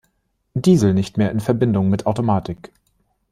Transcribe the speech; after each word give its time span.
Diesel 0.55 0.95
nicht 0.95 1.17
mehr 1.17 1.29
in 1.29 1.39
Verbindung 1.39 1.87
mit 1.91 2.07
Automatik. 2.07 2.71